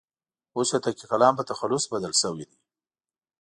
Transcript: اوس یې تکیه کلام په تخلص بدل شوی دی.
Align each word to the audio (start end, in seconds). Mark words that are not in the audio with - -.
اوس 0.57 0.69
یې 0.73 0.79
تکیه 0.85 1.05
کلام 1.11 1.33
په 1.37 1.43
تخلص 1.49 1.83
بدل 1.93 2.13
شوی 2.21 2.45
دی. 2.49 2.57